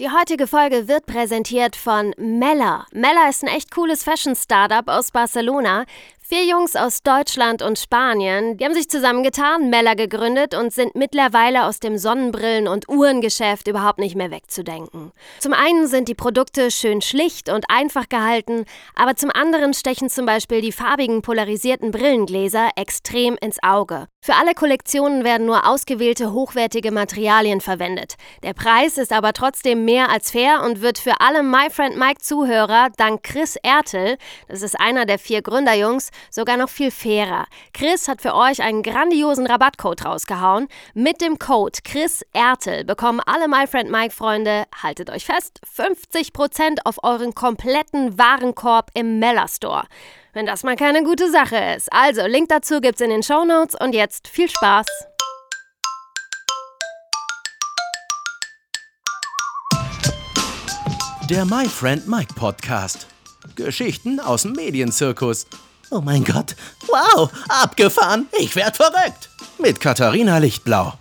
[0.00, 2.84] Die heutige Folge wird präsentiert von Mella.
[2.90, 5.84] Mella ist ein echt cooles Fashion-Startup aus Barcelona.
[6.34, 11.64] Vier Jungs aus Deutschland und Spanien, die haben sich zusammengetan, Mella gegründet und sind mittlerweile
[11.66, 15.12] aus dem Sonnenbrillen- und Uhrengeschäft überhaupt nicht mehr wegzudenken.
[15.38, 18.64] Zum einen sind die Produkte schön schlicht und einfach gehalten,
[18.96, 24.08] aber zum anderen stechen zum Beispiel die farbigen polarisierten Brillengläser extrem ins Auge.
[24.20, 28.14] Für alle Kollektionen werden nur ausgewählte hochwertige Materialien verwendet.
[28.42, 32.22] Der Preis ist aber trotzdem mehr als fair und wird für alle My Friend Mike
[32.22, 34.16] Zuhörer dank Chris Ertel,
[34.48, 37.46] das ist einer der vier Gründerjungs, sogar noch viel fairer.
[37.72, 40.68] Chris hat für euch einen grandiosen Rabattcode rausgehauen.
[40.94, 46.78] Mit dem Code Chris Ertel bekommen alle My Friend Mike Freunde, haltet euch fest, 50%
[46.84, 49.84] auf euren kompletten Warenkorb im Mella Store.
[50.32, 51.92] Wenn das mal keine gute Sache ist.
[51.92, 54.86] Also, Link dazu gibt's in den Show Notes und jetzt viel Spaß.
[61.30, 63.06] Der My Friend Mike Podcast.
[63.56, 65.46] Geschichten aus dem Medienzirkus.
[65.90, 66.56] Oh mein Gott.
[66.86, 68.26] Wow, abgefahren.
[68.38, 69.28] Ich werd verrückt.
[69.58, 70.94] Mit Katharina Lichtblau.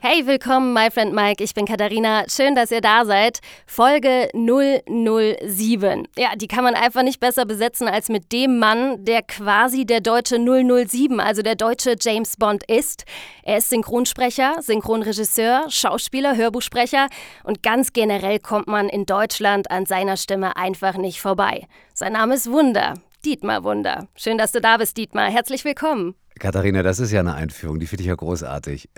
[0.00, 1.42] Hey, willkommen, my friend Mike.
[1.42, 2.22] Ich bin Katharina.
[2.28, 3.40] Schön, dass ihr da seid.
[3.66, 6.06] Folge 007.
[6.16, 10.00] Ja, die kann man einfach nicht besser besetzen als mit dem Mann, der quasi der
[10.00, 13.06] deutsche 007, also der deutsche James Bond ist.
[13.42, 17.08] Er ist Synchronsprecher, Synchronregisseur, Schauspieler, Hörbuchsprecher
[17.42, 21.66] und ganz generell kommt man in Deutschland an seiner Stimme einfach nicht vorbei.
[21.92, 22.94] Sein Name ist Wunder.
[23.24, 24.06] Dietmar Wunder.
[24.14, 25.28] Schön, dass du da bist, Dietmar.
[25.28, 26.14] Herzlich willkommen.
[26.38, 28.88] Katharina, das ist ja eine Einführung, die finde ich ja großartig.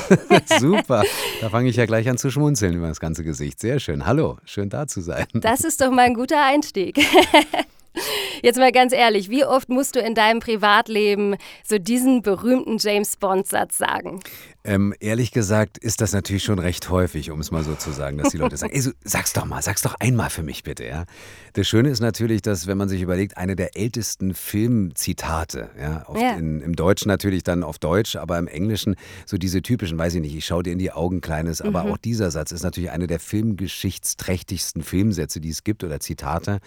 [0.58, 1.04] Super.
[1.40, 3.60] Da fange ich ja gleich an zu schmunzeln über das ganze Gesicht.
[3.60, 4.06] Sehr schön.
[4.06, 5.26] Hallo, schön da zu sein.
[5.34, 6.98] Das ist doch mal ein guter Einstieg.
[8.42, 13.16] Jetzt mal ganz ehrlich, wie oft musst du in deinem Privatleben so diesen berühmten James
[13.16, 14.20] Bond-Satz sagen?
[14.68, 18.18] Ähm, ehrlich gesagt ist das natürlich schon recht häufig, um es mal so zu sagen,
[18.18, 20.84] dass die Leute sagen, ey, so, sag's doch mal, sag's doch einmal für mich bitte,
[20.84, 21.06] ja.
[21.54, 26.34] Das Schöne ist natürlich, dass, wenn man sich überlegt, eine der ältesten Filmzitate, ja, ja.
[26.34, 30.20] In, im Deutschen natürlich dann auf Deutsch, aber im Englischen so diese typischen, weiß ich
[30.20, 31.92] nicht, ich schau dir in die Augen, Kleines, aber mhm.
[31.92, 36.60] auch dieser Satz ist natürlich eine der filmgeschichtsträchtigsten Filmsätze, die es gibt oder Zitate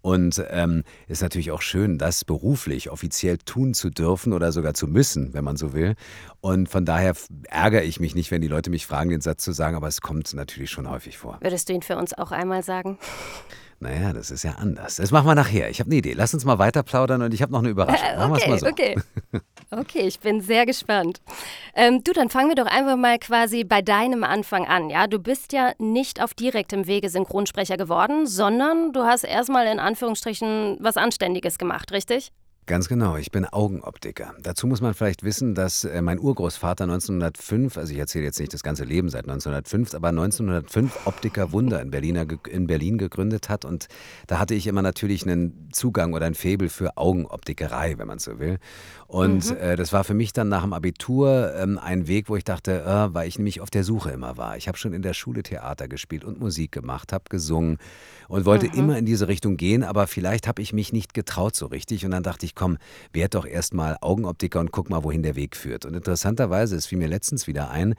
[0.00, 4.86] und ähm, ist natürlich auch schön, das beruflich offiziell tun zu dürfen oder sogar zu
[4.86, 5.96] müssen, wenn man so will.
[6.40, 7.14] Und von daher
[7.50, 10.00] ärgere ich mich nicht, wenn die Leute mich fragen, den Satz zu sagen, aber es
[10.00, 11.38] kommt natürlich schon häufig vor.
[11.40, 12.98] Würdest du ihn für uns auch einmal sagen?
[13.80, 14.96] Naja, das ist ja anders.
[14.96, 15.70] Das machen wir nachher.
[15.70, 16.12] Ich habe eine Idee.
[16.12, 18.08] Lass uns mal weiter plaudern und ich habe noch eine Überraschung.
[18.08, 18.66] Äh, machen okay, mal so.
[18.66, 18.96] okay.
[19.70, 21.20] Okay, ich bin sehr gespannt.
[21.74, 24.88] Ähm, du, dann fangen wir doch einfach mal quasi bei deinem Anfang an.
[24.88, 29.78] Ja, du bist ja nicht auf direktem Wege Synchronsprecher geworden, sondern du hast erstmal in
[29.78, 32.32] Anführungsstrichen was Anständiges gemacht, richtig?
[32.68, 34.34] Ganz genau, ich bin Augenoptiker.
[34.42, 38.52] Dazu muss man vielleicht wissen, dass äh, mein Urgroßvater 1905, also ich erzähle jetzt nicht
[38.52, 43.64] das ganze Leben seit 1905, aber 1905 Optiker Wunder in, Berliner, in Berlin gegründet hat.
[43.64, 43.88] Und
[44.26, 48.38] da hatte ich immer natürlich einen Zugang oder ein Faible für Augenoptikerei, wenn man so
[48.38, 48.58] will.
[49.06, 49.56] Und mhm.
[49.56, 52.82] äh, das war für mich dann nach dem Abitur ähm, ein Weg, wo ich dachte,
[52.82, 54.58] äh, weil ich nämlich auf der Suche immer war.
[54.58, 57.78] Ich habe schon in der Schule Theater gespielt und Musik gemacht, habe gesungen
[58.28, 58.74] und wollte mhm.
[58.74, 62.04] immer in diese Richtung gehen, aber vielleicht habe ich mich nicht getraut so richtig.
[62.04, 62.76] Und dann dachte ich, komm,
[63.12, 65.86] werd doch erstmal Augenoptiker und guck mal, wohin der Weg führt.
[65.86, 67.94] Und interessanterweise, es fiel mir letztens wieder ein,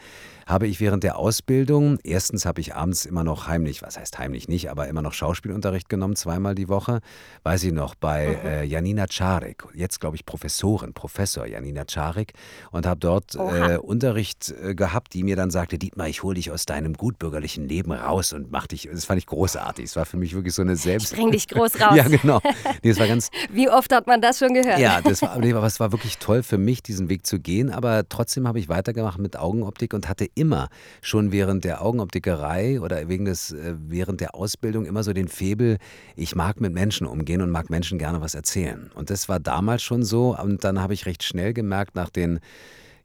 [0.46, 4.48] habe ich während der Ausbildung, erstens habe ich abends immer noch heimlich, was heißt heimlich
[4.48, 7.00] nicht, aber immer noch Schauspielunterricht genommen, zweimal die Woche,
[7.44, 8.48] weiß ich noch, bei mhm.
[8.48, 12.34] äh, Janina Czarek, jetzt glaube ich Professorin, Professor Janina Czarek
[12.72, 16.52] und habe dort äh, Unterricht äh, gehabt, die mir dann sagte, Dietmar, ich hole dich
[16.52, 19.86] aus deinem gutbürgerlichen Leben raus und mach dich, das fand ich großartig.
[19.86, 21.12] Es war für mich wirklich so eine Selbst...
[21.12, 21.96] Ich bring dich groß raus.
[21.96, 22.42] ja, genau.
[22.84, 23.30] Nee, es war ganz...
[23.52, 24.80] Wie oft hat man das schon gehört?
[24.80, 28.08] Ja, das war, aber es war wirklich toll für mich, diesen Weg zu gehen, aber
[28.08, 30.70] trotzdem habe ich weitergemacht mit Augenoptik und hatte immer
[31.02, 35.78] schon während der Augenoptikerei oder wegen des, äh, während der Ausbildung immer so den Febel,
[36.16, 38.92] ich mag mit Menschen umgehen und mag Menschen gerne was erzählen.
[38.96, 42.40] Und das war damals schon so und dann habe ich recht schnell gemerkt, nach den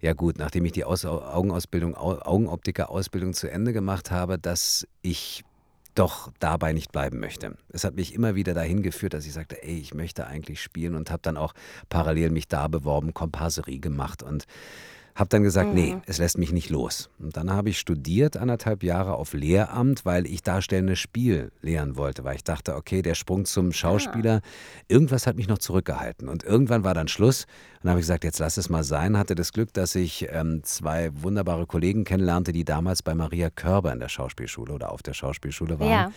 [0.00, 5.44] ja gut, nachdem ich die Aus Augenausbildung, Augenoptiker-Ausbildung zu Ende gemacht habe, dass ich
[5.94, 7.56] doch dabei nicht bleiben möchte.
[7.70, 10.94] Es hat mich immer wieder dahin geführt, dass ich sagte, ey, ich möchte eigentlich spielen
[10.94, 11.54] und habe dann auch
[11.88, 14.46] parallel mich da beworben, Komparserie gemacht und
[15.14, 15.74] habe dann gesagt, mhm.
[15.74, 17.08] nee, es lässt mich nicht los.
[17.20, 22.24] Und dann habe ich studiert anderthalb Jahre auf Lehramt, weil ich darstellendes Spiel lehren wollte,
[22.24, 24.84] weil ich dachte, okay, der Sprung zum Schauspieler, ah.
[24.88, 26.28] irgendwas hat mich noch zurückgehalten.
[26.28, 27.44] Und irgendwann war dann Schluss.
[27.44, 29.16] Und dann habe ich gesagt, jetzt lass es mal sein.
[29.16, 33.92] Hatte das Glück, dass ich ähm, zwei wunderbare Kollegen kennenlernte, die damals bei Maria Körber
[33.92, 35.90] in der Schauspielschule oder auf der Schauspielschule waren.
[35.90, 36.12] Ja.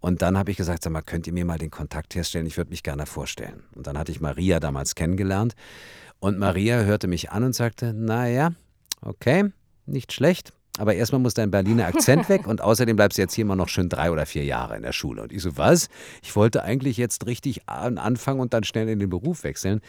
[0.00, 2.44] Und dann habe ich gesagt, sag mal, könnt ihr mir mal den Kontakt herstellen?
[2.44, 3.62] Ich würde mich gerne vorstellen.
[3.74, 5.54] Und dann hatte ich Maria damals kennengelernt.
[6.22, 8.52] Und Maria hörte mich an und sagte, naja,
[9.00, 9.50] okay,
[9.86, 13.42] nicht schlecht, aber erstmal muss dein Berliner Akzent weg und außerdem bleibst du jetzt hier
[13.42, 15.22] immer noch schön drei oder vier Jahre in der Schule.
[15.22, 15.88] Und ich so, was?
[16.22, 19.80] Ich wollte eigentlich jetzt richtig anfangen und dann schnell in den Beruf wechseln.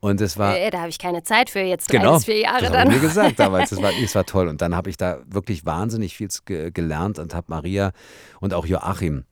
[0.00, 0.56] Und es war.
[0.56, 2.88] Äh, da habe ich keine Zeit für jetzt drei genau, bis vier Jahre das dann.
[2.88, 3.68] Ich mir gesagt damals.
[3.68, 4.48] Das war, war toll.
[4.48, 6.30] Und dann habe ich da wirklich wahnsinnig viel
[6.72, 7.92] gelernt und habe Maria
[8.40, 9.24] und auch Joachim,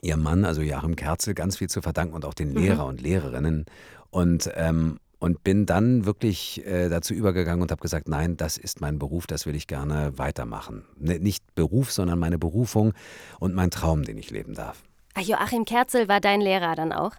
[0.00, 2.60] ihr Mann, also Joachim Kerzel, ganz viel zu verdanken und auch den mhm.
[2.60, 3.66] Lehrer und Lehrerinnen.
[4.10, 8.80] Und ähm, und bin dann wirklich äh, dazu übergegangen und habe gesagt, nein, das ist
[8.80, 10.84] mein Beruf, das will ich gerne weitermachen.
[10.96, 12.92] Ne, nicht Beruf, sondern meine Berufung
[13.40, 14.82] und mein Traum, den ich leben darf.
[15.14, 17.12] Ach, Joachim Kerzel war dein Lehrer dann auch?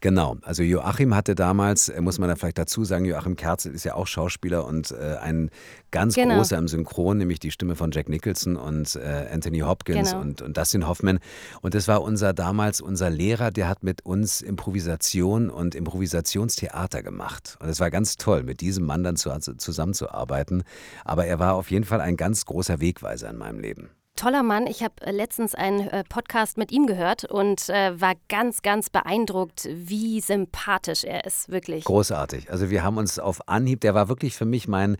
[0.00, 3.84] Genau, also Joachim hatte damals, äh, muss man da vielleicht dazu sagen, Joachim Kerzel ist
[3.84, 5.50] ja auch Schauspieler und äh, ein
[5.90, 6.36] ganz genau.
[6.36, 10.22] großer im Synchron, nämlich die Stimme von Jack Nicholson und äh, Anthony Hopkins genau.
[10.22, 11.18] und, und Dustin Hoffman.
[11.60, 17.56] Und das war unser damals unser Lehrer, der hat mit uns Improvisation und Improvisationstheater gemacht.
[17.60, 20.64] Und es war ganz toll, mit diesem Mann dann zu, zusammenzuarbeiten.
[21.04, 23.90] Aber er war auf jeden Fall ein ganz großer Wegweiser in meinem Leben.
[24.16, 24.66] Toller Mann.
[24.66, 28.90] Ich habe äh, letztens einen äh, Podcast mit ihm gehört und äh, war ganz, ganz
[28.90, 31.84] beeindruckt, wie sympathisch er ist, wirklich.
[31.84, 32.50] Großartig.
[32.50, 34.96] Also wir haben uns auf Anhieb, der war wirklich für mich mein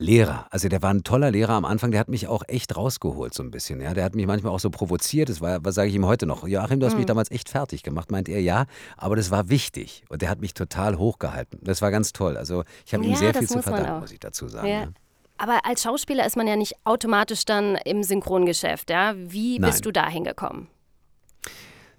[0.00, 0.46] Lehrer.
[0.50, 3.42] Also der war ein toller Lehrer am Anfang, der hat mich auch echt rausgeholt so
[3.42, 3.80] ein bisschen.
[3.80, 5.28] Ja, der hat mich manchmal auch so provoziert.
[5.28, 6.46] Das war, was sage ich ihm heute noch?
[6.46, 7.00] Joachim, du hast mhm.
[7.00, 8.40] mich damals echt fertig gemacht, meint er.
[8.40, 8.66] Ja,
[8.96, 11.58] aber das war wichtig und der hat mich total hochgehalten.
[11.62, 12.36] Das war ganz toll.
[12.36, 14.68] Also ich habe ja, ihm sehr viel zu verdanken, muss ich dazu sagen.
[14.68, 14.82] Ja.
[14.82, 14.88] Ja.
[15.38, 18.90] Aber als Schauspieler ist man ja nicht automatisch dann im Synchrongeschäft.
[18.90, 19.14] Ja?
[19.16, 19.82] Wie bist Nein.
[19.82, 20.68] du da hingekommen?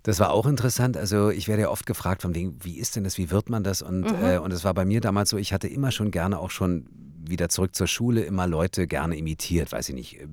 [0.03, 0.97] Das war auch interessant.
[0.97, 3.63] Also ich werde ja oft gefragt von wegen, wie ist denn das, wie wird man
[3.63, 3.81] das?
[3.81, 4.25] Und, mhm.
[4.25, 6.88] äh, und es war bei mir damals so, ich hatte immer schon gerne auch schon
[7.19, 10.27] wieder zurück zur Schule immer Leute gerne imitiert, weiß ich nicht, äh,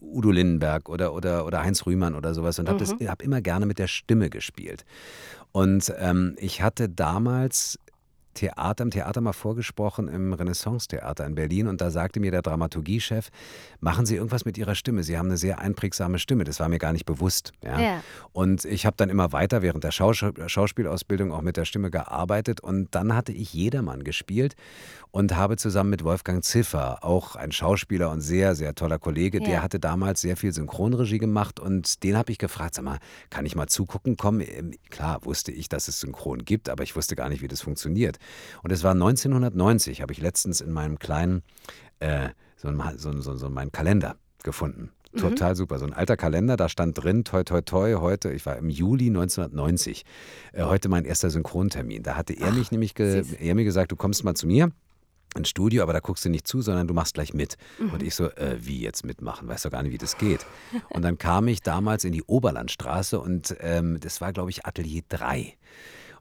[0.00, 3.08] Udo Lindenberg oder, oder, oder Heinz Rühmann oder sowas und habe mhm.
[3.08, 4.84] hab immer gerne mit der Stimme gespielt.
[5.52, 7.78] Und ähm, ich hatte damals
[8.34, 11.66] Theater, im Theater mal vorgesprochen, im Renaissance-Theater in Berlin.
[11.66, 13.30] Und da sagte mir der Dramaturgiechef,
[13.80, 15.02] machen Sie irgendwas mit Ihrer Stimme.
[15.02, 16.44] Sie haben eine sehr einprägsame Stimme.
[16.44, 17.52] Das war mir gar nicht bewusst.
[17.62, 17.80] Ja?
[17.80, 18.02] ja.
[18.32, 22.60] Und ich habe dann immer weiter während der Schaus Schauspielausbildung auch mit der Stimme gearbeitet.
[22.60, 24.56] Und dann hatte ich Jedermann gespielt
[25.12, 29.44] und habe zusammen mit Wolfgang Ziffer, auch ein Schauspieler und sehr, sehr toller Kollege, ja.
[29.44, 31.60] der hatte damals sehr viel Synchronregie gemacht.
[31.60, 34.16] Und den habe ich gefragt, sag mal, kann ich mal zugucken?
[34.16, 37.48] Komm, ähm, klar wusste ich, dass es Synchron gibt, aber ich wusste gar nicht, wie
[37.48, 38.18] das funktioniert.
[38.62, 41.42] Und es war 1990, habe ich letztens in meinem kleinen,
[42.00, 44.90] äh, so, so, so, so meinen Kalender gefunden.
[45.12, 45.18] Mhm.
[45.18, 45.56] Total mhm.
[45.56, 45.78] super.
[45.78, 49.06] So ein alter Kalender, da stand drin, toi, toi, toi, heute, ich war im Juli
[49.06, 50.04] 1990,
[50.52, 52.02] äh, heute mein erster Synchrontermin.
[52.02, 54.70] Da hatte er Ach, mich nämlich, ge, er mir gesagt, du kommst mal zu mir
[55.34, 57.56] ins Studio, aber da guckst du nicht zu, sondern du machst gleich mit.
[57.78, 57.90] Mhm.
[57.90, 59.48] Und ich so, äh, wie jetzt mitmachen?
[59.48, 60.46] Weißt doch gar nicht, wie das geht.
[60.90, 65.02] Und dann kam ich damals in die Oberlandstraße und ähm, das war, glaube ich, Atelier
[65.08, 65.56] 3.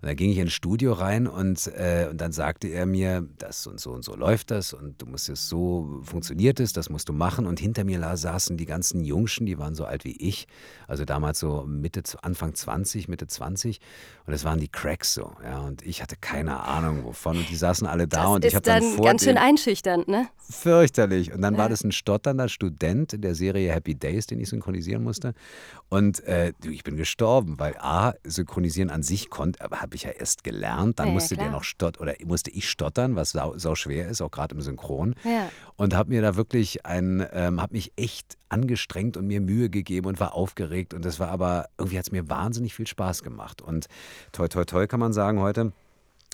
[0.01, 3.68] Und dann ging ich ins Studio rein und, äh, und dann sagte er mir, das
[3.68, 7.07] und so und so läuft das und du musst es so, funktioniert es, das musst
[7.07, 7.45] du machen.
[7.45, 10.48] Und hinter mir saßen die ganzen Jungschen, die waren so alt wie ich,
[10.88, 13.80] also damals so Mitte, Anfang 20, Mitte 20.
[14.25, 15.59] Und es waren die Cracks so, ja.
[15.59, 17.38] Und ich hatte keine Ahnung wovon.
[17.38, 20.07] Und die saßen alle da das und ich habe dann, dann vor ganz schön einschüchternd,
[20.07, 20.27] ne?
[20.51, 21.33] Fürchterlich.
[21.33, 25.03] Und dann war das ein stotternder Student in der Serie Happy Days, den ich synchronisieren
[25.03, 25.33] musste.
[25.89, 30.12] Und äh, ich bin gestorben, weil A, synchronisieren an sich konnte, aber habe ich ja
[30.12, 31.00] erst gelernt.
[31.00, 34.09] Dann ja, musste ja, der noch stottern oder musste ich stottern, was sau, sau schwer
[34.09, 35.15] ist, auch gerade im Synchron.
[35.24, 35.50] Ja.
[35.77, 40.08] Und habe mir da wirklich ein, ähm, habe mich echt angestrengt und mir Mühe gegeben
[40.08, 40.93] und war aufgeregt.
[40.93, 43.62] Und das war aber, irgendwie hat es mir wahnsinnig viel Spaß gemacht.
[43.62, 43.88] Und
[44.31, 45.72] toi, toi, toi kann man sagen heute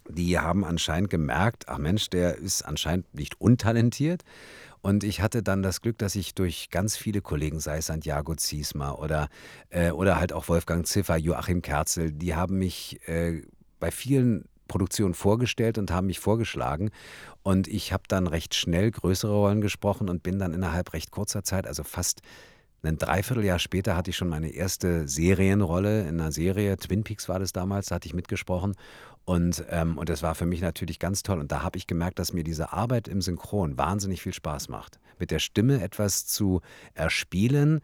[0.09, 4.23] die haben anscheinend gemerkt, ach Mensch, der ist anscheinend nicht untalentiert,
[4.81, 8.35] und ich hatte dann das Glück, dass ich durch ganz viele Kollegen, sei es Santiago
[8.35, 9.27] Ziesma oder,
[9.69, 13.41] äh, oder halt auch Wolfgang Ziffer, Joachim Kerzel, die haben mich äh,
[13.79, 16.91] bei vielen Produktionen vorgestellt und haben mich vorgeschlagen.
[17.43, 21.43] Und ich habe dann recht schnell größere Rollen gesprochen und bin dann innerhalb recht kurzer
[21.43, 22.21] Zeit, also fast
[22.83, 26.77] ein Dreivierteljahr später hatte ich schon meine erste Serienrolle in einer Serie.
[26.77, 28.75] Twin Peaks war das damals, da hatte ich mitgesprochen.
[29.27, 31.41] Und, ähm, und das war für mich natürlich ganz toll.
[31.41, 35.01] Und da habe ich gemerkt, dass mir diese Arbeit im Synchron wahnsinnig viel Spaß macht.
[35.19, 36.61] Mit der Stimme etwas zu
[36.93, 37.81] erspielen,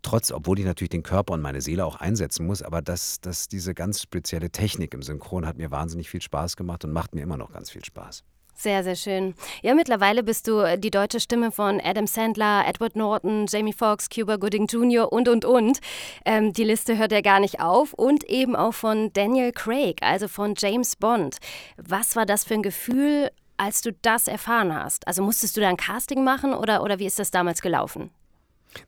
[0.00, 3.48] trotz, obwohl ich natürlich den Körper und meine Seele auch einsetzen muss, aber das, das,
[3.48, 7.20] diese ganz spezielle Technik im Synchron hat mir wahnsinnig viel Spaß gemacht und macht mir
[7.20, 8.24] immer noch ganz viel Spaß.
[8.54, 9.34] Sehr, sehr schön.
[9.62, 14.08] Ja, mittlerweile bist du äh, die deutsche Stimme von Adam Sandler, Edward Norton, Jamie Foxx,
[14.08, 15.12] Cuba Gooding Jr.
[15.12, 15.80] und, und, und.
[16.24, 17.92] Ähm, die Liste hört ja gar nicht auf.
[17.92, 21.38] Und eben auch von Daniel Craig, also von James Bond.
[21.76, 25.06] Was war das für ein Gefühl, als du das erfahren hast?
[25.06, 28.10] Also musstest du da ein Casting machen oder, oder wie ist das damals gelaufen?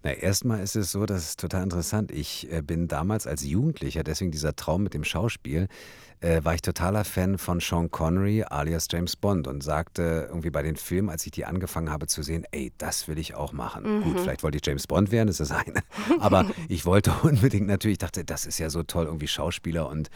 [0.03, 2.11] Na, erstmal ist es so, das ist total interessant.
[2.11, 5.69] Ich äh, bin damals als Jugendlicher, deswegen dieser Traum mit dem Schauspiel,
[6.21, 10.63] äh, war ich totaler Fan von Sean Connery alias James Bond und sagte irgendwie bei
[10.63, 13.99] den Filmen, als ich die angefangen habe zu sehen, ey, das will ich auch machen.
[13.99, 14.03] Mhm.
[14.05, 15.81] Gut, vielleicht wollte ich James Bond werden, das ist das eine.
[16.21, 20.11] Aber ich wollte unbedingt natürlich, dachte, das ist ja so toll, irgendwie Schauspieler und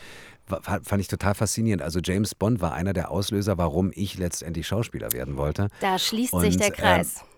[0.62, 1.82] fand ich total faszinierend.
[1.82, 5.68] Also James Bond war einer der Auslöser, warum ich letztendlich Schauspieler werden wollte.
[5.80, 7.18] Da schließt und, sich der Kreis.
[7.18, 7.37] Äh,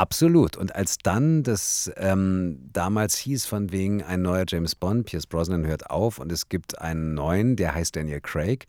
[0.00, 0.56] Absolut.
[0.56, 5.66] Und als dann das ähm, damals hieß von wegen ein neuer James Bond, Pierce Brosnan
[5.66, 8.66] hört auf und es gibt einen neuen, der heißt Daniel Craig,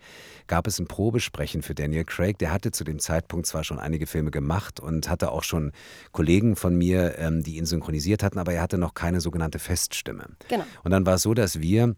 [0.47, 2.37] gab es ein Probesprechen für Daniel Craig.
[2.39, 5.71] Der hatte zu dem Zeitpunkt zwar schon einige Filme gemacht und hatte auch schon
[6.11, 10.25] Kollegen von mir, ähm, die ihn synchronisiert hatten, aber er hatte noch keine sogenannte Feststimme.
[10.49, 10.65] Genau.
[10.83, 11.95] Und dann war es so, dass wir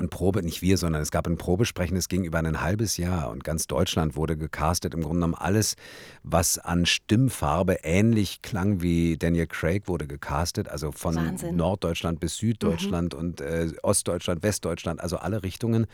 [0.00, 3.30] ein Probe, nicht wir, sondern es gab ein Probesprechen, das ging über ein halbes Jahr
[3.30, 4.94] und ganz Deutschland wurde gecastet.
[4.94, 5.76] Im Grunde genommen alles,
[6.22, 10.68] was an Stimmfarbe ähnlich klang wie Daniel Craig, wurde gecastet.
[10.68, 11.56] Also von Wahnsinn.
[11.56, 13.20] Norddeutschland bis Süddeutschland mhm.
[13.20, 15.86] und äh, Ostdeutschland, Westdeutschland, also alle Richtungen.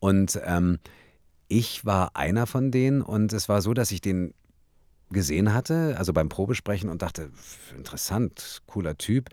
[0.00, 0.78] Und ähm,
[1.48, 4.34] ich war einer von denen und es war so, dass ich den
[5.10, 7.30] gesehen hatte, also beim Probesprechen und dachte,
[7.76, 9.28] interessant, cooler Typ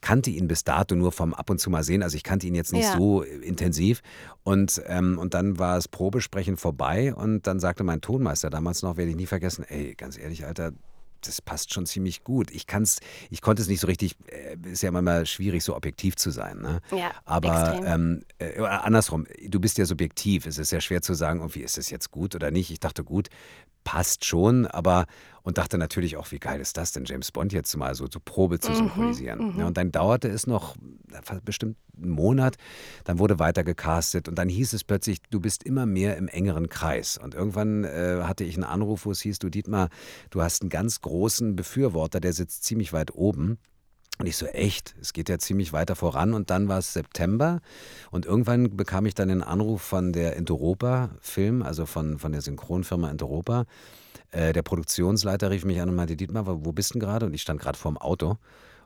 [0.00, 2.02] kannte ihn bis dato nur vom ab und zu mal sehen.
[2.02, 2.96] Also ich kannte ihn jetzt nicht ja.
[2.96, 4.02] so intensiv.
[4.44, 8.96] Und, ähm, und dann war das Probesprechen vorbei und dann sagte mein Tonmeister damals noch,
[8.96, 10.72] werde ich nie vergessen, ey, ganz ehrlich, Alter,
[11.26, 12.50] das passt schon ziemlich gut.
[12.50, 13.00] Ich kann's,
[13.30, 16.60] ich konnte es nicht so richtig, äh, ist ja manchmal schwierig, so objektiv zu sein.
[16.60, 16.80] Ne?
[16.92, 20.46] Ja, Aber ähm, äh, andersrum, du bist ja subjektiv.
[20.46, 22.70] Es ist ja schwer zu sagen, irgendwie ist es jetzt gut oder nicht.
[22.70, 23.28] Ich dachte, gut,
[23.86, 25.06] passt schon, aber
[25.44, 28.20] und dachte natürlich auch, wie geil ist das denn, James Bond jetzt mal so zur
[28.20, 29.52] Probe zu mhm, synchronisieren.
[29.52, 30.74] Mhm, ja, und dann dauerte es noch
[31.44, 32.56] bestimmt einen Monat,
[33.04, 36.68] dann wurde weiter gecastet und dann hieß es plötzlich, du bist immer mehr im engeren
[36.68, 37.16] Kreis.
[37.16, 39.88] Und irgendwann äh, hatte ich einen Anruf, wo es hieß, du Dietmar,
[40.30, 43.58] du hast einen ganz großen Befürworter, der sitzt ziemlich weit oben.
[44.18, 46.32] Und ich so, echt, es geht ja ziemlich weiter voran.
[46.32, 47.60] Und dann war es September
[48.10, 52.40] und irgendwann bekam ich dann den Anruf von der Interopa Film, also von, von der
[52.40, 53.64] Synchronfirma Interopa.
[54.30, 57.26] Äh, der Produktionsleiter rief mich an und meinte, Dietmar, wo bist du gerade?
[57.26, 58.38] Und ich stand gerade vorm Auto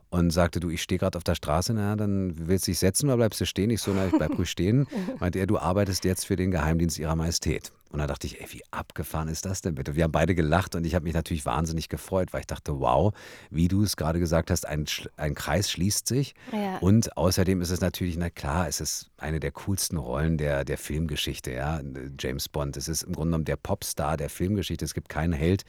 [0.09, 3.07] und sagte, du, ich stehe gerade auf der Straße, na, dann willst du dich setzen
[3.07, 3.69] oder bleibst du stehen?
[3.69, 4.87] Ich so, na, ich bleib ruhig stehen.
[5.19, 7.71] Meinte er, du arbeitest jetzt für den Geheimdienst ihrer Majestät.
[7.91, 9.95] Und da dachte ich, ey, wie abgefahren ist das denn bitte?
[9.95, 13.13] Wir haben beide gelacht und ich habe mich natürlich wahnsinnig gefreut, weil ich dachte, wow,
[13.49, 14.85] wie du es gerade gesagt hast, ein,
[15.17, 16.33] ein Kreis schließt sich.
[16.53, 16.77] Ja.
[16.77, 20.77] Und außerdem ist es natürlich, na klar, es ist eine der coolsten Rollen der, der
[20.77, 21.81] Filmgeschichte, ja,
[22.17, 22.77] James Bond.
[22.77, 24.85] Es ist im Grunde genommen der Popstar der Filmgeschichte.
[24.85, 25.63] Es gibt keinen Held,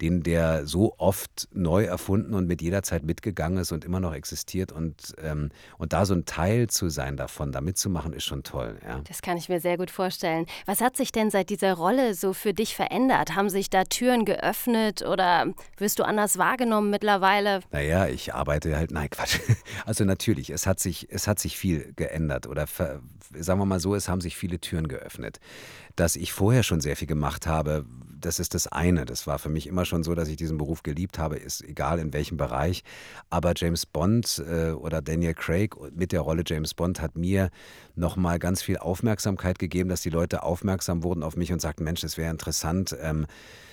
[0.00, 4.14] den der so oft neu erfunden und mit jeder Zeit mitgegangen ist und immer noch
[4.14, 4.72] existiert.
[4.72, 8.78] Und, ähm, und da so ein Teil zu sein davon, da mitzumachen, ist schon toll.
[8.86, 9.00] Ja.
[9.08, 10.46] Das kann ich mir sehr gut vorstellen.
[10.66, 13.34] Was hat sich denn seit dieser Rolle so für dich verändert?
[13.34, 15.46] Haben sich da Türen geöffnet oder
[15.78, 17.60] wirst du anders wahrgenommen mittlerweile?
[17.70, 19.38] Naja, ich arbeite halt, nein, Quatsch.
[19.86, 22.66] Also natürlich, es hat sich, es hat sich viel geändert oder
[23.38, 25.40] sagen wir mal so, es haben sich viele Türen geöffnet.
[25.96, 27.84] Dass ich vorher schon sehr viel gemacht habe,
[28.20, 29.04] das ist das eine.
[29.04, 31.98] Das war für mich immer schon so, dass ich diesen Beruf geliebt habe, ist egal
[31.98, 32.84] in welchem Bereich.
[33.30, 37.50] Aber James Bond äh, oder Daniel Craig mit der Rolle James Bond hat mir
[37.94, 42.00] nochmal ganz viel Aufmerksamkeit gegeben, dass die Leute aufmerksam wurden auf mich und sagten, Mensch,
[42.00, 42.96] das wäre interessant.
[43.00, 43.26] Ähm,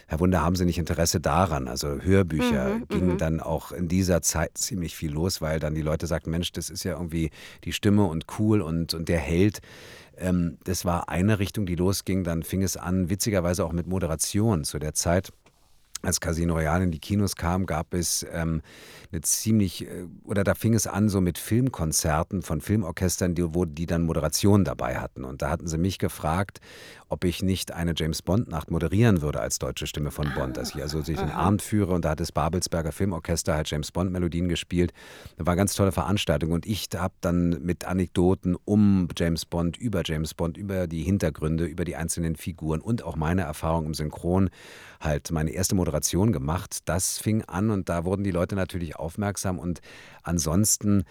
[0.09, 1.67] Herr Wunder, haben Sie nicht Interesse daran?
[1.67, 3.17] Also Hörbücher mhm, gingen mhm.
[3.19, 6.71] dann auch in dieser Zeit ziemlich viel los, weil dann die Leute sagten, Mensch, das
[6.71, 7.29] ist ja irgendwie
[7.63, 9.59] die Stimme und cool und, und der Held.
[10.17, 12.23] Ähm, das war eine Richtung, die losging.
[12.23, 15.31] Dann fing es an, witzigerweise auch mit Moderation zu der Zeit
[16.01, 18.61] als Casino Royale in die Kinos kam, gab es ähm,
[19.11, 23.65] eine ziemlich, äh, oder da fing es an so mit Filmkonzerten von Filmorchestern, die, wo
[23.65, 25.23] die dann Moderation dabei hatten.
[25.23, 26.61] Und da hatten sie mich gefragt,
[27.09, 30.57] ob ich nicht eine James Bond-Nacht moderieren würde als deutsche Stimme von Bond.
[30.57, 33.91] Dass ich also sich den Abend führe und da hat das Babelsberger Filmorchester halt James
[33.91, 34.93] Bond-Melodien gespielt.
[35.37, 39.77] Das war eine ganz tolle Veranstaltung und ich habe dann mit Anekdoten um James Bond,
[39.77, 43.93] über James Bond, über die Hintergründe, über die einzelnen Figuren und auch meine Erfahrung im
[43.93, 44.49] Synchron
[44.99, 46.79] halt meine erste Moderation gemacht.
[46.85, 49.79] Das fing an und da wurden die Leute natürlich aufmerksam und
[50.23, 51.05] ansonsten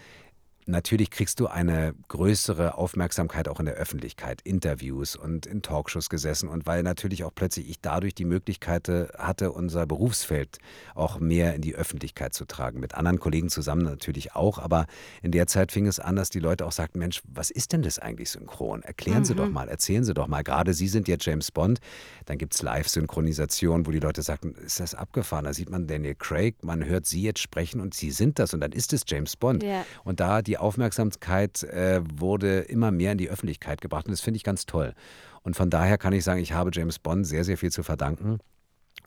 [0.69, 6.47] Natürlich kriegst du eine größere Aufmerksamkeit auch in der Öffentlichkeit, Interviews und in Talkshows gesessen
[6.47, 10.59] und weil natürlich auch plötzlich ich dadurch die Möglichkeit hatte, unser Berufsfeld
[10.93, 12.79] auch mehr in die Öffentlichkeit zu tragen.
[12.79, 14.85] Mit anderen Kollegen zusammen natürlich auch, aber
[15.23, 17.81] in der Zeit fing es an, dass die Leute auch sagten, Mensch, was ist denn
[17.81, 18.83] das eigentlich synchron?
[18.83, 19.25] Erklären mhm.
[19.25, 19.53] Sie doch mhm.
[19.53, 20.43] mal, erzählen Sie doch mal.
[20.43, 21.79] Gerade Sie sind ja James Bond,
[22.27, 25.45] dann gibt es Live-Synchronisation, wo die Leute sagten, ist das abgefahren?
[25.45, 28.61] Da sieht man Daniel Craig, man hört Sie jetzt sprechen und Sie sind das und
[28.61, 29.63] dann ist es James Bond.
[29.63, 29.83] Ja.
[30.03, 34.37] Und da die Aufmerksamkeit äh, wurde immer mehr in die Öffentlichkeit gebracht und das finde
[34.37, 34.93] ich ganz toll.
[35.41, 38.39] Und von daher kann ich sagen, ich habe James Bond sehr, sehr viel zu verdanken.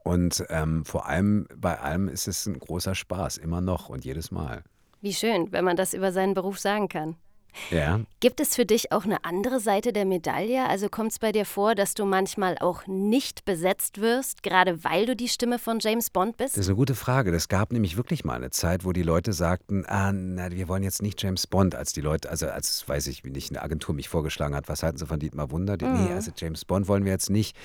[0.02, 4.30] Und ähm, vor allem bei allem ist es ein großer Spaß, immer noch und jedes
[4.30, 4.62] Mal.
[5.00, 7.16] Wie schön, wenn man das über seinen Beruf sagen kann.
[7.70, 8.00] Ja.
[8.20, 10.68] Gibt es für dich auch eine andere Seite der Medaille?
[10.68, 15.06] Also kommt es bei dir vor, dass du manchmal auch nicht besetzt wirst, gerade weil
[15.06, 16.56] du die Stimme von James Bond bist?
[16.56, 17.32] Das ist eine gute Frage.
[17.32, 20.82] Das gab nämlich wirklich mal eine Zeit, wo die Leute sagten, ah, na, wir wollen
[20.82, 24.08] jetzt nicht James Bond, als die Leute, also als, weiß ich nicht, eine Agentur mich
[24.08, 25.76] vorgeschlagen hat, was halten sie von Dietmar Wunder?
[25.80, 26.04] Mhm.
[26.04, 27.56] Nee, also James Bond wollen wir jetzt nicht.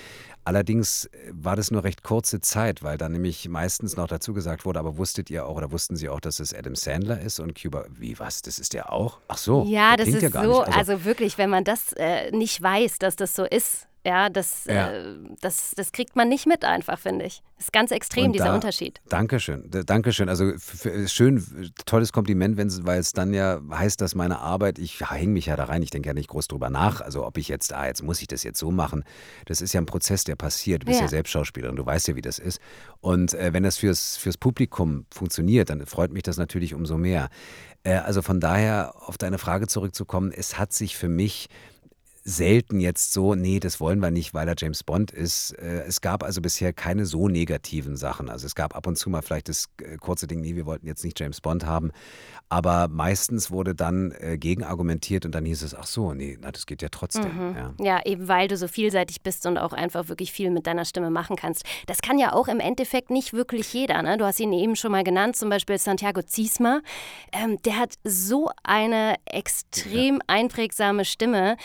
[0.44, 4.66] Allerdings äh, war das nur recht kurze Zeit, weil dann nämlich meistens noch dazu gesagt
[4.66, 7.62] wurde, aber wusstet ihr auch oder wussten sie auch, dass es Adam Sandler ist und
[7.62, 9.20] Cuba, wie was, das ist der auch?
[9.28, 9.66] Ach so.
[9.66, 9.77] Ja.
[9.78, 13.16] Ja, das ist ja so, also, also, wirklich, wenn man das äh, nicht weiß, dass
[13.16, 14.90] das so ist, ja, das, ja.
[14.90, 17.44] Äh, das, das kriegt man nicht mit einfach, finde ich.
[17.58, 19.02] Das ist ganz extrem, dieser Unterschied.
[19.10, 20.30] Dankeschön, Dankeschön.
[20.30, 20.54] Also
[21.08, 21.44] schön,
[21.86, 25.66] tolles Kompliment, weil es dann ja heißt, dass meine Arbeit, ich hänge mich ja da
[25.66, 27.02] rein, ich denke ja nicht groß drüber nach.
[27.02, 29.04] Also ob ich jetzt, ah, jetzt muss ich das jetzt so machen.
[29.46, 30.84] Das ist ja ein Prozess, der passiert.
[30.84, 32.62] Du bist ja, ja selbst Schauspielerin, du weißt ja, wie das ist.
[33.02, 37.30] Und äh, wenn das fürs, fürs Publikum funktioniert, dann freut mich das natürlich umso mehr.
[37.88, 41.48] Äh, also von daher, auf deine Frage zurückzukommen, es hat sich für mich
[42.28, 45.52] selten jetzt so, nee, das wollen wir nicht, weil er James Bond ist.
[45.54, 48.30] Äh, es gab also bisher keine so negativen Sachen.
[48.30, 50.88] Also es gab ab und zu mal vielleicht das äh, kurze Ding, nee, wir wollten
[50.88, 51.92] jetzt nicht James Bond haben.
[52.50, 56.66] Aber meistens wurde dann äh, gegenargumentiert und dann hieß es, ach so, nee, na, das
[56.66, 57.24] geht ja trotzdem.
[57.34, 57.56] Mhm.
[57.56, 57.74] Ja.
[57.80, 61.10] ja, eben weil du so vielseitig bist und auch einfach wirklich viel mit deiner Stimme
[61.10, 61.64] machen kannst.
[61.86, 64.02] Das kann ja auch im Endeffekt nicht wirklich jeder.
[64.02, 64.18] Ne?
[64.18, 66.82] Du hast ihn eben schon mal genannt, zum Beispiel Santiago Ziesma.
[67.32, 70.22] Ähm, der hat so eine extrem ja.
[70.28, 71.56] einprägsame Stimme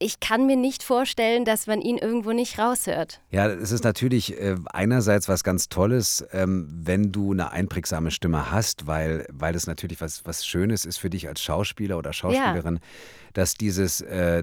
[0.00, 3.20] ich kann mir nicht vorstellen, dass man ihn irgendwo nicht raushört.
[3.30, 8.50] Ja, es ist natürlich äh, einerseits was ganz Tolles, ähm, wenn du eine einprägsame Stimme
[8.50, 12.76] hast, weil, weil es natürlich was, was Schönes ist für dich als Schauspieler oder Schauspielerin,
[12.76, 12.80] ja.
[13.34, 14.42] dass dieses, äh,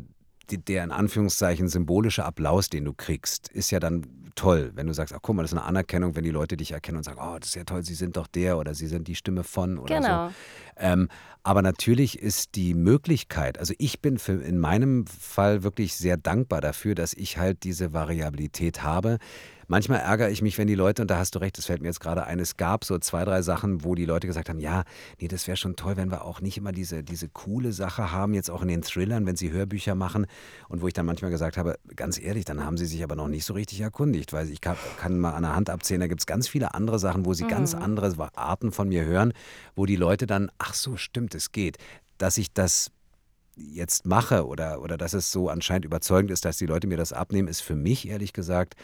[0.49, 4.05] der in Anführungszeichen symbolische Applaus, den du kriegst, ist ja dann
[4.37, 6.71] toll, wenn du sagst, ach guck mal, das ist eine Anerkennung, wenn die Leute dich
[6.71, 9.07] erkennen und sagen, oh, das ist ja toll, sie sind doch der oder sie sind
[9.07, 10.29] die Stimme von oder genau.
[10.29, 10.33] so.
[10.77, 11.09] Ähm,
[11.43, 16.61] aber natürlich ist die Möglichkeit, also ich bin für, in meinem Fall wirklich sehr dankbar
[16.61, 19.17] dafür, dass ich halt diese Variabilität habe.
[19.69, 21.89] Manchmal ärgere ich mich, wenn die Leute, und da hast du recht, das fällt mir
[21.89, 24.85] jetzt gerade ein, es gab so zwei, drei Sachen, wo die Leute gesagt haben, ja,
[25.19, 28.33] nee, das wäre schon toll, wenn wir auch nicht immer diese, diese coole Sache haben,
[28.33, 30.25] jetzt auch in den Thrillern, wenn sie Hörbücher machen.
[30.69, 33.27] Und wo ich dann manchmal gesagt habe, ganz ehrlich, dann haben sie sich aber noch
[33.27, 36.21] nicht so richtig erkundigt, weil ich kann, kann mal an der Hand abzählen, da gibt
[36.21, 37.49] es ganz viele andere Sachen, wo sie mhm.
[37.49, 39.33] ganz andere Arten von mir hören,
[39.75, 41.77] wo die Leute dann, ach so, stimmt, es geht.
[42.17, 42.89] Dass ich das
[43.57, 47.11] jetzt mache oder, oder dass es so anscheinend überzeugend ist, dass die Leute mir das
[47.11, 48.75] abnehmen, ist für mich ehrlich gesagt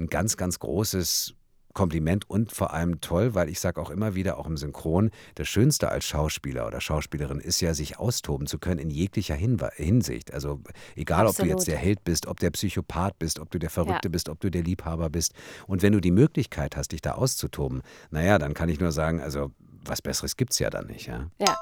[0.00, 1.34] ein ganz, ganz großes
[1.72, 5.46] Kompliment und vor allem toll, weil ich sage auch immer wieder, auch im Synchron, das
[5.46, 10.34] Schönste als Schauspieler oder Schauspielerin ist ja, sich austoben zu können in jeglicher Hinwe Hinsicht.
[10.34, 10.60] Also
[10.96, 11.38] egal, Absolut.
[11.38, 14.10] ob du jetzt der Held bist, ob der Psychopath bist, ob du der Verrückte ja.
[14.10, 15.32] bist, ob du der Liebhaber bist.
[15.68, 19.20] Und wenn du die Möglichkeit hast, dich da auszutoben, naja, dann kann ich nur sagen,
[19.20, 19.52] also
[19.84, 21.06] was Besseres gibt es ja dann nicht.
[21.06, 21.30] Ja.
[21.38, 21.56] ja.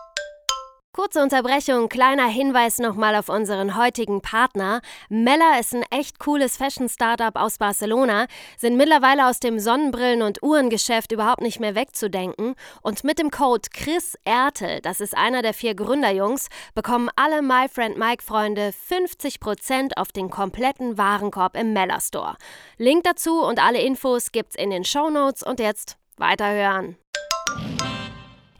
[0.99, 4.81] Kurze Unterbrechung, kleiner Hinweis nochmal auf unseren heutigen Partner.
[5.09, 11.13] Mella ist ein echt cooles Fashion-Startup aus Barcelona, sind mittlerweile aus dem Sonnenbrillen- und Uhrengeschäft
[11.13, 12.57] überhaupt nicht mehr wegzudenken.
[12.83, 17.69] Und mit dem Code Chris Ertel, das ist einer der vier Gründerjungs, bekommen alle My
[17.73, 22.37] Friend Mike-Freunde 50% auf den kompletten Warenkorb im Mella Store.
[22.77, 26.97] Link dazu und alle Infos gibt's in den Show Notes und jetzt weiterhören.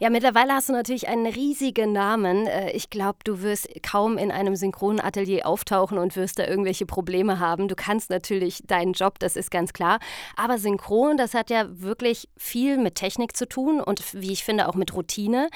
[0.01, 2.47] Ja, mittlerweile hast du natürlich einen riesigen Namen.
[2.47, 7.39] Äh, ich glaube, du wirst kaum in einem Synchronatelier auftauchen und wirst da irgendwelche Probleme
[7.39, 7.67] haben.
[7.67, 9.99] Du kannst natürlich deinen Job, das ist ganz klar.
[10.37, 14.69] Aber Synchron, das hat ja wirklich viel mit Technik zu tun und wie ich finde
[14.69, 15.49] auch mit Routine.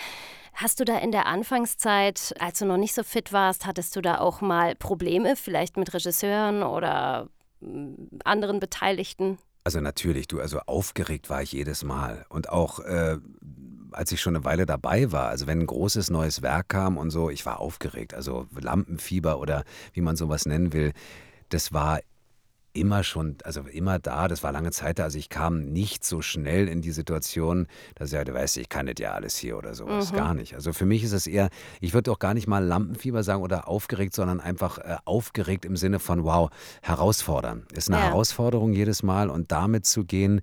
[0.53, 4.01] Hast du da in der Anfangszeit, als du noch nicht so fit warst, hattest du
[4.01, 7.29] da auch mal Probleme, vielleicht mit Regisseuren oder
[7.61, 7.93] mm,
[8.25, 9.37] anderen Beteiligten?
[9.63, 12.25] Also natürlich, du, also aufgeregt war ich jedes Mal.
[12.27, 13.17] Und auch äh,
[13.93, 17.11] als ich schon eine Weile dabei war, also wenn ein großes neues Werk kam und
[17.11, 18.13] so, ich war aufgeregt.
[18.13, 20.93] Also Lampenfieber oder wie man sowas nennen will,
[21.49, 21.99] das war
[22.73, 25.03] immer schon, also immer da, das war lange Zeit da.
[25.03, 28.87] Also ich kam nicht so schnell in die Situation, dass ich halt, weißt ich kann
[28.87, 30.11] das ja alles hier oder sowas.
[30.11, 30.15] Mhm.
[30.17, 30.55] Gar nicht.
[30.55, 33.67] Also für mich ist es eher, ich würde auch gar nicht mal Lampenfieber sagen oder
[33.67, 36.49] aufgeregt, sondern einfach äh, aufgeregt im Sinne von, wow,
[36.81, 37.65] herausfordern.
[37.73, 38.07] Ist eine ja.
[38.07, 40.41] Herausforderung jedes Mal und damit zu gehen,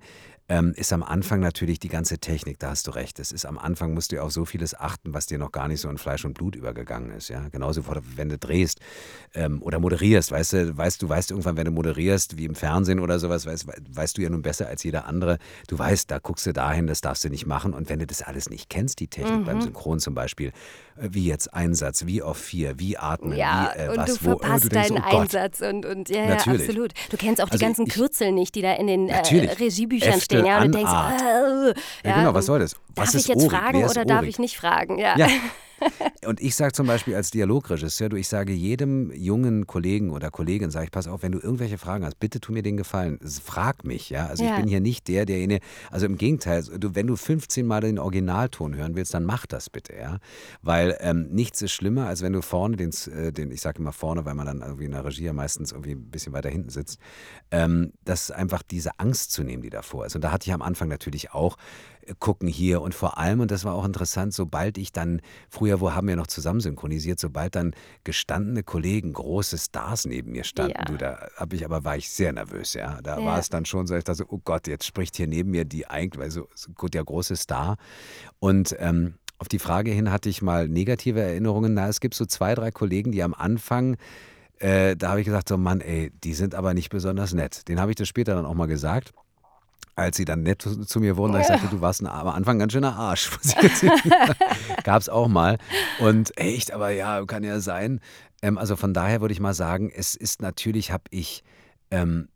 [0.51, 3.19] ähm, ist am Anfang natürlich die ganze Technik, da hast du recht.
[3.19, 5.79] Es ist am Anfang musst du auf so vieles achten, was dir noch gar nicht
[5.79, 7.29] so in Fleisch und Blut übergegangen ist.
[7.29, 7.47] Ja?
[7.49, 7.83] Genauso,
[8.17, 8.81] wenn du drehst
[9.33, 10.29] ähm, oder moderierst.
[10.29, 13.65] Weißt du, weißt, du weißt irgendwann, wenn du moderierst, wie im Fernsehen oder sowas, weißt,
[13.91, 15.37] weißt du ja nun besser als jeder andere.
[15.69, 17.73] Du weißt, da guckst du dahin, das darfst du nicht machen.
[17.73, 19.45] Und wenn du das alles nicht kennst, die Technik mhm.
[19.45, 20.51] beim Synchron zum Beispiel,
[20.97, 24.25] äh, wie jetzt Einsatz, wie auf vier, wie atmen, ja, wie äh, und was, du
[24.25, 26.91] wo, verpasst oh, du denkst, deinen oh Einsatz und, und ja, ja, absolut.
[27.09, 30.19] Du kennst auch die also ganzen ich, Kürzel nicht, die da in den äh, Regiebüchern
[30.19, 32.71] stehen Ja, und du denkst, äh, Ja, genau, was soll das?
[32.73, 33.51] Darf Was ich ist jetzt Orik?
[33.51, 34.97] fragen oder darf ich nicht fragen?
[34.99, 35.15] Ja.
[35.17, 35.27] Ja.
[36.25, 40.69] Und ich sage zum Beispiel als Dialogregisseur, du, ich sage jedem jungen Kollegen oder Kollegin,
[40.69, 43.19] sage ich, pass auf, wenn du irgendwelche Fragen hast, bitte tu mir den Gefallen.
[43.43, 44.27] Frag mich, ja.
[44.27, 44.51] Also Ja.
[44.51, 47.97] ich bin hier nicht der, derjenige, also im Gegenteil, du, wenn du 15 Mal den
[47.97, 50.19] Originalton hören willst, dann mach das bitte, ja.
[50.61, 53.91] Weil ähm, nichts ist schlimmer, als wenn du vorne den, äh, den ich sage immer
[53.93, 56.69] vorne, weil man dann irgendwie in der Regie ja meistens irgendwie ein bisschen weiter hinten
[56.69, 56.99] sitzt,
[57.49, 60.15] ähm, das einfach diese Angst zu nehmen, die davor ist.
[60.15, 61.57] Und da hatte ich am Anfang natürlich auch
[62.19, 65.93] gucken hier und vor allem, und das war auch interessant, sobald ich dann, früher wo
[65.93, 70.85] haben wir noch zusammen synchronisiert, sobald dann gestandene Kollegen, große Stars neben mir standen, Ja.
[70.85, 72.99] du, da habe ich aber, war ich sehr nervös, ja.
[73.01, 73.25] Da Ja.
[73.25, 75.87] war es dann schon so, ich dachte, oh Gott, jetzt spricht hier neben mir die
[75.87, 77.77] eigentlich, weil so, gut, der große Star.
[78.39, 81.73] Und ähm, auf die Frage hin hatte ich mal negative Erinnerungen.
[81.73, 83.97] Na, es gibt so zwei, drei Kollegen, die am Anfang
[84.59, 87.67] äh, da habe ich gesagt, so Mann, ey, die sind aber nicht besonders nett.
[87.67, 89.11] Den habe ich das später dann auch mal gesagt.
[89.95, 92.27] Als sie dann nett zu, zu mir wurden, da ich sagte, du warst ein, am
[92.27, 93.29] Anfang ganz schöner Arsch.
[94.83, 95.57] Gab es auch mal.
[95.99, 97.99] Und echt, aber ja, kann ja sein.
[98.41, 101.43] Ähm, also von daher würde ich mal sagen, es ist natürlich, habe ich
[101.91, 102.29] ähm,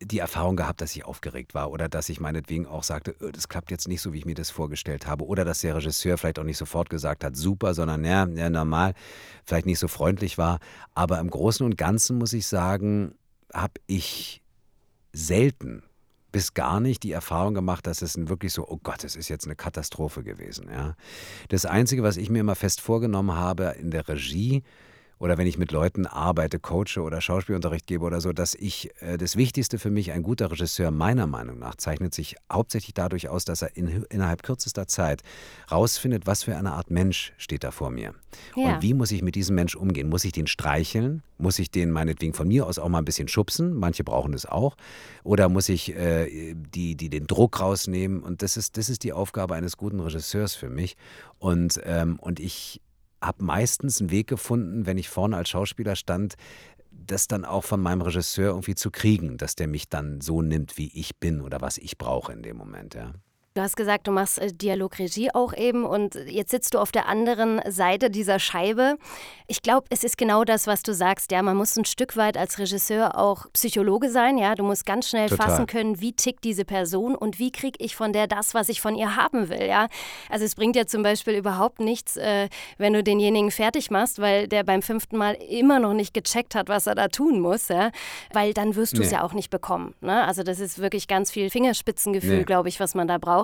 [0.00, 3.48] die Erfahrung gehabt, dass ich aufgeregt war oder dass ich meinetwegen auch sagte, "Ö, das
[3.48, 5.24] klappt jetzt nicht so, wie ich mir das vorgestellt habe.
[5.24, 8.94] Oder dass der Regisseur vielleicht auch nicht sofort gesagt hat, super, sondern ja, ja normal,
[9.44, 10.58] vielleicht nicht so freundlich war.
[10.94, 13.14] Aber im Großen und Ganzen muss ich sagen,
[13.52, 14.42] habe ich
[15.12, 15.84] selten
[16.34, 19.44] bis gar nicht die Erfahrung gemacht, dass es wirklich so, oh Gott, es ist jetzt
[19.44, 20.68] eine Katastrophe gewesen.
[20.68, 20.96] Ja.
[21.48, 24.64] Das Einzige, was ich mir immer fest vorgenommen habe in der Regie,
[25.18, 29.16] oder wenn ich mit Leuten arbeite, coache oder Schauspielunterricht gebe oder so, dass ich äh,
[29.16, 33.44] das Wichtigste für mich, ein guter Regisseur meiner Meinung nach, zeichnet sich hauptsächlich dadurch aus,
[33.44, 35.22] dass er in, innerhalb kürzester Zeit
[35.70, 38.14] rausfindet, was für eine Art Mensch steht da vor mir.
[38.56, 38.74] Ja.
[38.74, 40.08] Und wie muss ich mit diesem Mensch umgehen?
[40.08, 41.22] Muss ich den streicheln?
[41.38, 43.74] Muss ich den meinetwegen von mir aus auch mal ein bisschen schubsen?
[43.74, 44.76] Manche brauchen das auch.
[45.22, 48.22] Oder muss ich äh, die, die den Druck rausnehmen?
[48.22, 50.96] Und das ist, das ist die Aufgabe eines guten Regisseurs für mich.
[51.38, 52.80] Und, ähm, und ich
[53.24, 56.34] habe meistens einen Weg gefunden, wenn ich vorne als Schauspieler stand,
[56.90, 60.78] das dann auch von meinem Regisseur irgendwie zu kriegen, dass der mich dann so nimmt,
[60.78, 63.12] wie ich bin oder was ich brauche in dem Moment, ja.
[63.56, 67.06] Du hast gesagt, du machst äh, Dialogregie auch eben und jetzt sitzt du auf der
[67.06, 68.96] anderen Seite dieser Scheibe.
[69.46, 71.30] Ich glaube, es ist genau das, was du sagst.
[71.30, 74.38] Ja, man muss ein Stück weit als Regisseur auch Psychologe sein.
[74.38, 75.46] Ja, du musst ganz schnell Total.
[75.50, 78.80] fassen können, wie tickt diese Person und wie kriege ich von der das, was ich
[78.80, 79.62] von ihr haben will.
[79.68, 79.86] Ja,
[80.28, 84.48] also es bringt ja zum Beispiel überhaupt nichts, äh, wenn du denjenigen fertig machst, weil
[84.48, 87.68] der beim fünften Mal immer noch nicht gecheckt hat, was er da tun muss.
[87.68, 87.92] Ja,
[88.32, 89.18] weil dann wirst du es Nee.
[89.18, 89.94] ja auch nicht bekommen.
[90.00, 90.24] Ne?
[90.24, 92.44] Also das ist wirklich ganz viel Fingerspitzengefühl, Nee.
[92.44, 93.43] glaube ich, was man da braucht.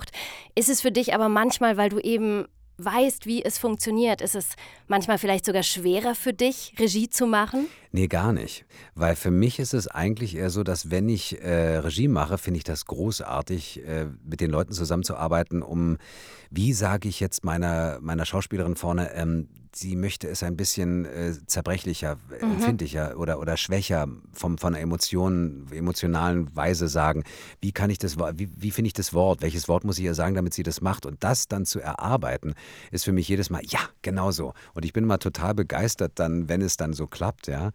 [0.54, 2.46] Ist es für dich aber manchmal, weil du eben
[2.84, 4.54] weißt, wie es funktioniert, ist es
[4.88, 7.66] manchmal vielleicht sogar schwerer für dich, Regie zu machen?
[7.92, 8.64] Nee, gar nicht.
[8.94, 12.58] Weil für mich ist es eigentlich eher so, dass wenn ich äh, Regie mache, finde
[12.58, 15.98] ich das großartig, äh, mit den Leuten zusammenzuarbeiten, um,
[16.50, 21.34] wie sage ich jetzt meiner, meiner Schauspielerin vorne, ähm, sie möchte es ein bisschen äh,
[21.46, 27.24] zerbrechlicher, äh, empfindlicher oder, oder schwächer vom, von einer Emotion, emotionalen Weise sagen.
[27.60, 29.42] Wie kann ich das, wie, wie finde ich das Wort?
[29.42, 31.06] Welches Wort muss ich ihr sagen, damit sie das macht?
[31.06, 32.54] Und das dann zu erarbeiten,
[32.90, 34.54] ist für mich jedes Mal, ja, genau so.
[34.74, 37.70] Und ich bin mal total begeistert dann, wenn es dann so klappt, ja.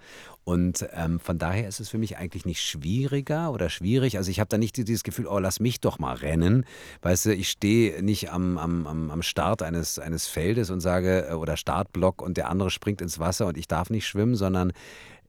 [0.45, 4.17] Und ähm, von daher ist es für mich eigentlich nicht schwieriger oder schwierig.
[4.17, 6.65] Also ich habe da nicht dieses Gefühl, oh, lass mich doch mal rennen.
[7.01, 11.33] Weißt du, ich stehe nicht am, am, am Start eines, eines Feldes und sage, äh,
[11.33, 14.71] oder Startblock und der andere springt ins Wasser und ich darf nicht schwimmen, sondern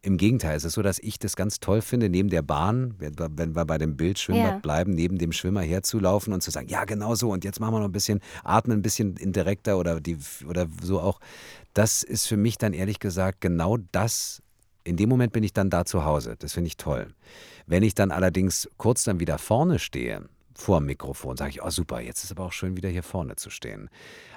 [0.02, 3.18] im Gegenteil, es ist so, dass ich das ganz toll finde, neben der Bahn, wenn
[3.18, 4.58] wir- wenn wir bei dem Bild Schwimmbad Ja.
[4.58, 7.78] bleiben, neben dem Schwimmer herzulaufen und zu sagen, ja, genau so, und jetzt machen wir
[7.80, 11.18] noch ein bisschen, atmen ein bisschen indirekter oder, die, oder so auch.
[11.74, 14.42] Das ist für mich dann ehrlich gesagt genau das.
[14.86, 16.36] In dem Moment bin ich dann da zu Hause.
[16.38, 17.08] Das finde ich toll.
[17.66, 20.22] Wenn ich dann allerdings kurz dann wieder vorne stehe,
[20.56, 23.36] vor dem Mikrofon, sage ich, oh super, jetzt ist aber auch schön, wieder hier vorne
[23.36, 23.90] zu stehen.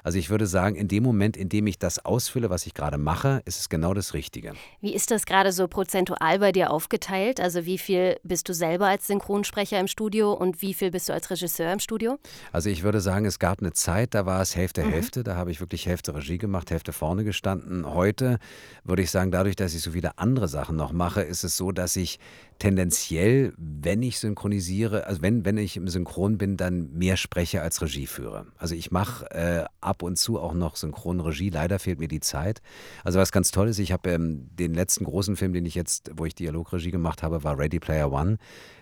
[0.03, 2.97] Also ich würde sagen, in dem Moment, in dem ich das ausfülle, was ich gerade
[2.97, 4.53] mache, ist es genau das Richtige.
[4.81, 7.39] Wie ist das gerade so prozentual bei dir aufgeteilt?
[7.39, 11.13] Also wie viel bist du selber als Synchronsprecher im Studio und wie viel bist du
[11.13, 12.17] als Regisseur im Studio?
[12.51, 15.23] Also ich würde sagen, es gab eine Zeit, da war es Hälfte, Hälfte.
[15.23, 17.85] Da habe ich wirklich Hälfte Regie gemacht, Hälfte vorne gestanden.
[17.85, 18.39] Heute
[18.83, 21.71] würde ich sagen, dadurch, dass ich so viele andere Sachen noch mache, ist es so,
[21.71, 22.19] dass ich
[22.59, 27.81] tendenziell, wenn ich synchronisiere, also wenn, wenn ich im Synchron bin, dann mehr spreche als
[27.81, 28.47] Regie führe.
[28.57, 31.49] Also ich mache äh, ab und zu auch noch Synchronregie.
[31.49, 32.61] Leider fehlt mir die Zeit.
[33.05, 36.11] Also was ganz toll ist, ich habe ähm, den letzten großen Film, den ich jetzt,
[36.15, 38.37] wo ich Dialogregie gemacht habe, war Ready Player One,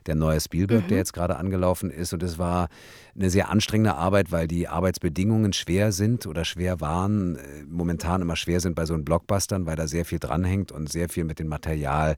[0.07, 2.13] der neue Spielberg, der jetzt gerade angelaufen ist.
[2.13, 2.69] Und es war
[3.15, 8.35] eine sehr anstrengende Arbeit, weil die Arbeitsbedingungen schwer sind oder schwer waren, äh, momentan immer
[8.35, 11.37] schwer sind bei so einen Blockbustern, weil da sehr viel dranhängt und sehr viel mit
[11.37, 12.15] dem Material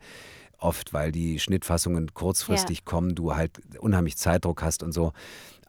[0.60, 5.14] oft, weil die Schnittfassungen kurzfristig kommen, du halt unheimlich Zeitdruck hast und so.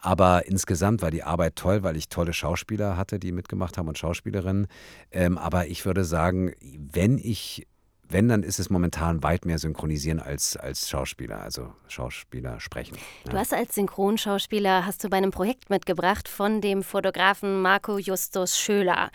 [0.03, 3.99] aber insgesamt war die Arbeit toll, weil ich tolle Schauspieler hatte, die mitgemacht haben und
[3.99, 4.67] Schauspielerinnen.
[5.11, 7.67] Ähm, aber ich würde sagen, wenn ich
[8.11, 12.97] wenn, dann ist es momentan weit mehr synchronisieren als, als Schauspieler, also Schauspieler sprechen.
[13.25, 13.33] Ja.
[13.33, 18.59] Du hast als Synchronschauspieler, hast du bei einem Projekt mitgebracht von dem Fotografen Marco Justus
[18.59, 19.11] Schöler.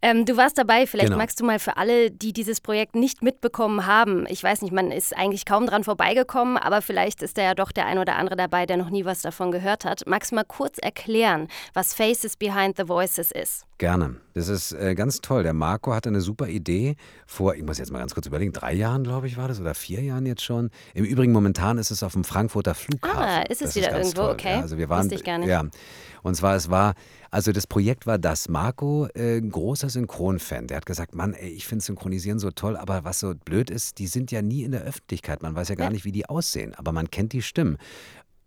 [0.00, 1.18] Ähm, du warst dabei, vielleicht genau.
[1.18, 4.90] magst du mal für alle, die dieses Projekt nicht mitbekommen haben, ich weiß nicht, man
[4.90, 8.36] ist eigentlich kaum dran vorbeigekommen, aber vielleicht ist da ja doch der ein oder andere
[8.36, 10.02] dabei, der noch nie was davon gehört hat.
[10.06, 13.66] Magst du mal kurz erklären, was Faces Behind the Voices ist?
[13.78, 14.16] Gerne.
[14.34, 15.42] Das ist äh, ganz toll.
[15.42, 18.72] Der Marco hatte eine super Idee vor, ich muss jetzt mal ganz kurz überlegen, drei
[18.72, 20.70] Jahren, glaube ich, war das oder vier Jahren jetzt schon.
[20.94, 23.18] Im Übrigen, momentan ist es auf dem Frankfurter Flughafen.
[23.18, 24.32] Ah, ist es das wieder ist irgendwo, toll.
[24.32, 24.54] okay.
[24.56, 25.48] Ja, also wir waren, Wusste ich gar nicht.
[25.48, 25.64] Ja.
[26.22, 26.94] Und zwar, es war,
[27.30, 28.48] also das Projekt war das.
[28.48, 33.04] Marco, äh, großer Synchronfan, der hat gesagt, Mann, ey, ich finde Synchronisieren so toll, aber
[33.04, 35.42] was so blöd ist, die sind ja nie in der Öffentlichkeit.
[35.42, 35.90] Man weiß ja gar ja.
[35.90, 37.78] nicht, wie die aussehen, aber man kennt die Stimmen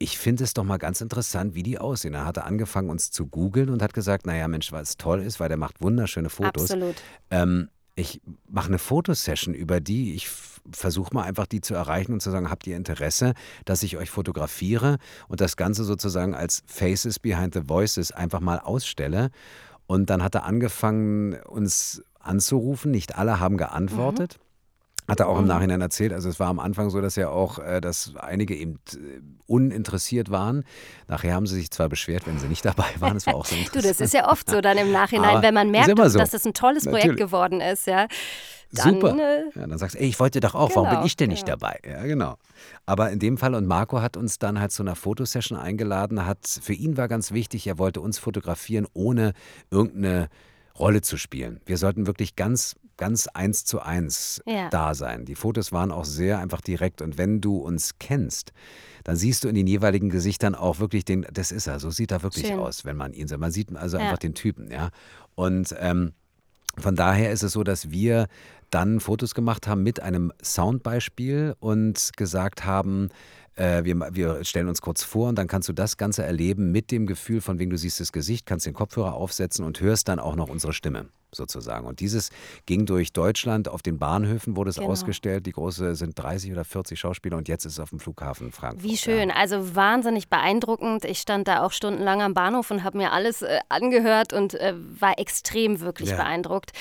[0.06, 2.14] ich finde es doch mal ganz interessant, wie die aussehen.
[2.14, 5.50] Er hatte angefangen, uns zu googeln und hat gesagt, naja, Mensch, was toll ist, weil
[5.50, 6.70] der macht wunderschöne Fotos.
[6.70, 6.96] Absolut.
[7.32, 10.14] Ähm, ich mache eine Fotosession über die.
[10.14, 10.30] Ich
[10.72, 13.34] versuche mal einfach die zu erreichen und zu sagen, habt ihr Interesse,
[13.66, 18.60] dass ich euch fotografiere und das Ganze sozusagen als Faces Behind the Voices einfach mal
[18.60, 19.32] ausstelle.
[19.88, 22.92] Und dann hat er angefangen, uns anzurufen.
[22.92, 24.38] Nicht alle haben geantwortet.
[24.38, 24.45] Mhm.
[25.08, 25.50] Hat er auch im mhm.
[25.50, 26.14] Nachhinein erzählt.
[26.14, 30.32] Also es war am Anfang so, dass ja auch, äh, dass einige eben äh, uninteressiert
[30.32, 30.64] waren.
[31.08, 33.14] Nachher haben sie sich zwar beschwert, wenn sie nicht dabei waren.
[33.14, 33.86] Das war auch so interessant.
[33.86, 36.18] du, das ist ja oft so dann im Nachhinein, Aber wenn man merkt, so.
[36.18, 37.26] dass es ein tolles Projekt Natürlich.
[37.26, 38.08] geworden ist, ja.
[38.72, 39.16] Dann, Super.
[39.16, 41.16] Äh, ja, dann sagst du, ey, ich wollte doch auch, genau, warum bin genau, ich
[41.16, 41.56] denn nicht ja.
[41.56, 41.80] dabei?
[41.88, 42.38] Ja, genau.
[42.86, 46.48] Aber in dem Fall, und Marco hat uns dann halt zu einer Fotosession eingeladen, hat,
[46.48, 49.34] für ihn war ganz wichtig, er wollte uns fotografieren, ohne
[49.70, 50.30] irgendeine
[50.78, 51.62] Rolle zu spielen.
[51.66, 54.70] Wir sollten wirklich ganz ganz eins zu eins ja.
[54.70, 55.26] da sein.
[55.26, 57.02] Die Fotos waren auch sehr einfach direkt.
[57.02, 58.54] Und wenn du uns kennst,
[59.04, 62.12] dann siehst du in den jeweiligen Gesichtern auch wirklich den, das ist er, so sieht
[62.12, 62.60] er wirklich Schön.
[62.60, 63.40] aus, wenn man ihn sieht.
[63.40, 64.04] Man sieht also ja.
[64.04, 64.90] einfach den Typen, ja.
[65.36, 66.14] Und ähm,
[66.78, 68.28] von daher ist es so, dass wir
[68.70, 73.10] dann Fotos gemacht haben mit einem Soundbeispiel und gesagt haben,
[73.56, 76.92] äh, wir, wir, stellen uns kurz vor und dann kannst du das Ganze erleben mit
[76.92, 80.20] dem Gefühl, von wem du siehst das Gesicht, kannst den Kopfhörer aufsetzen und hörst dann
[80.20, 81.86] auch noch unsere Stimme sozusagen.
[81.86, 82.30] Und dieses
[82.66, 83.68] ging durch Deutschland.
[83.68, 84.90] Auf den Bahnhöfen wurde es genau.
[84.90, 85.46] ausgestellt.
[85.46, 88.84] Die große sind 30 oder 40 Schauspieler und jetzt ist es auf dem Flughafen Frankfurt.
[88.84, 89.36] Wie schön, ja.
[89.36, 91.06] also wahnsinnig beeindruckend.
[91.06, 94.74] Ich stand da auch stundenlang am Bahnhof und habe mir alles äh, angehört und äh,
[95.00, 96.18] war extrem wirklich ja.
[96.18, 96.72] beeindruckt.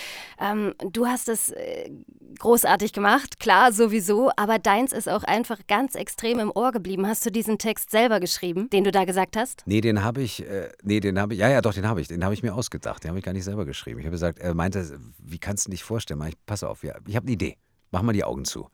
[0.40, 1.90] Ähm, du hast es äh,
[2.38, 7.06] großartig gemacht, klar, sowieso, aber deins ist auch einfach ganz extrem im Ohr geblieben.
[7.06, 9.62] Hast du diesen Text selber geschrieben, den du da gesagt hast?
[9.66, 12.08] Nee, den habe ich, äh, nee, den habe ich, ja, ja, doch, den habe ich,
[12.08, 13.04] den habe ich mir ausgedacht.
[13.04, 14.00] Den habe ich gar nicht selber geschrieben.
[14.00, 16.22] Ich habe gesagt, meinte, wie kannst du dich vorstellen?
[16.28, 17.56] Ich, pass auf, ich habe eine Idee.
[17.90, 18.68] Mach mal die Augen zu.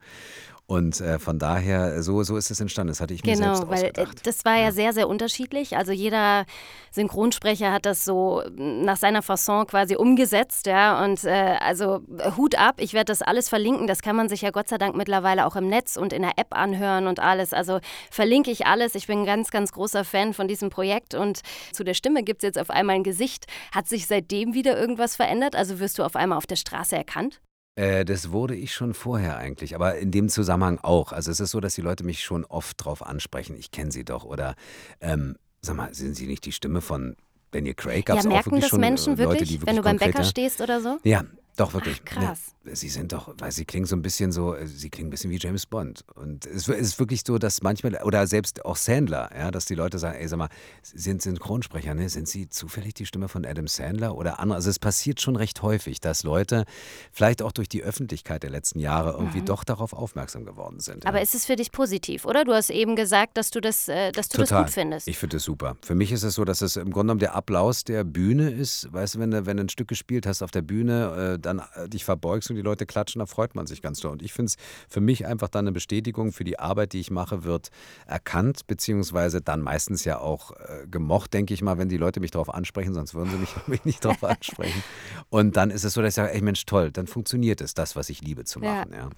[0.71, 2.93] Und äh, von daher, so, so ist es entstanden.
[2.93, 3.93] Das hatte ich mir genau, selbst ausgedacht.
[3.93, 5.75] Genau, weil das war ja, ja, sehr, sehr unterschiedlich.
[5.75, 6.45] Also jeder
[6.91, 10.67] Synchronsprecher hat das so nach seiner Fasson quasi umgesetzt.
[10.67, 11.03] Ja?
[11.03, 11.99] Und äh, also
[12.37, 13.85] Hut ab, ich werde das alles verlinken.
[13.85, 16.37] Das kann man sich ja Gott sei Dank mittlerweile auch im Netz und in der
[16.37, 17.51] App anhören und alles.
[17.51, 18.95] Also verlinke ich alles.
[18.95, 21.15] Ich bin ein ganz, ganz großer Fan von diesem Projekt.
[21.15, 21.41] Und
[21.73, 23.45] zu der Stimme gibt es jetzt auf einmal ein Gesicht.
[23.75, 25.53] Hat sich seitdem wieder irgendwas verändert?
[25.53, 27.41] Also wirst du auf einmal auf der Straße erkannt?
[27.75, 31.11] Äh, das wurde ich schon vorher eigentlich, aber in dem Zusammenhang auch.
[31.11, 33.55] Also es ist so, dass die Leute mich schon oft drauf ansprechen.
[33.55, 34.25] Ich kenne sie doch.
[34.25, 34.55] Oder
[34.99, 37.15] ähm, sag mal, sind Sie nicht die Stimme von
[37.51, 38.05] Daniel Craig?
[38.05, 40.23] Gab's ja, merken auch wirklich das schon Menschen Leute, wirklich, wirklich wenn du beim Bäcker
[40.23, 40.97] stehst oder so?
[41.03, 41.23] Ja,
[41.57, 42.01] doch, wirklich.
[42.01, 42.39] Ach, krass.
[42.63, 45.11] Ne, sie sind doch, weil sie klingen so ein bisschen so, äh, sie klingen ein
[45.11, 46.05] bisschen wie James Bond.
[46.15, 49.99] Und es ist wirklich so, dass manchmal, oder selbst auch Sandler, ja, dass die Leute
[49.99, 50.49] sagen, ey, sag mal,
[50.83, 52.09] sind Synchronsprecher, ne?
[52.09, 54.55] Sind sie zufällig die Stimme von Adam Sandler oder andere?
[54.57, 56.65] Also es passiert schon recht häufig, dass Leute
[57.11, 59.45] vielleicht auch durch die Öffentlichkeit der letzten Jahre irgendwie mhm.
[59.45, 61.05] doch darauf aufmerksam geworden sind.
[61.05, 61.23] Aber ja.
[61.23, 62.45] ist es für dich positiv, oder?
[62.45, 64.63] Du hast eben gesagt, dass du das, äh, dass du Total.
[64.63, 65.07] das gut findest.
[65.07, 65.77] Ich finde es super.
[65.81, 68.91] Für mich ist es so, dass es im Grunde genommen der Applaus der Bühne ist.
[68.93, 71.61] Weißt du, wenn du, wenn du ein Stück gespielt hast auf der Bühne, äh, dann
[71.75, 74.11] äh, dich verbeugst und die Leute klatschen, da freut man sich ganz doll.
[74.11, 74.55] Und ich finde es
[74.89, 77.69] für mich einfach dann eine Bestätigung für die Arbeit, die ich mache, wird
[78.05, 82.31] erkannt, beziehungsweise dann meistens ja auch äh, gemocht, denke ich mal, wenn die Leute mich
[82.31, 84.83] darauf ansprechen, sonst würden sie mich, nicht darauf ansprechen.
[85.29, 87.95] Und dann ist es so, dass ich sage, ey Mensch, toll, dann funktioniert es, das,
[87.95, 88.91] was ich liebe zu machen.
[88.91, 88.97] Ja.
[88.99, 89.09] ja.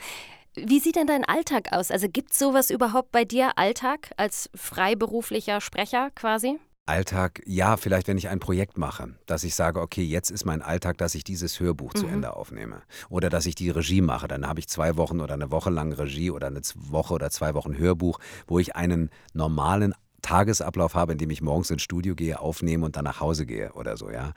[0.56, 1.90] Wie sieht denn dein Alltag aus?
[1.90, 6.60] Also gibt es sowas überhaupt bei dir, Alltag, als freiberuflicher Sprecher quasi?
[6.86, 10.62] Alltag, ja, vielleicht wenn ich ein Projekt mache, dass ich sage, okay, jetzt ist mein
[10.62, 11.98] Alltag, dass ich dieses Hörbuch mhm.
[11.98, 12.82] zu Ende aufnehme.
[13.10, 14.28] Oder dass ich die Regie mache.
[14.28, 17.54] Dann habe ich zwei Wochen oder eine Woche lang Regie oder eine Woche oder zwei
[17.54, 19.94] Wochen Hörbuch, wo ich einen normalen
[20.24, 23.74] Tagesablauf habe, in dem ich morgens ins Studio gehe, aufnehme und dann nach Hause gehe
[23.74, 24.34] oder so, ja.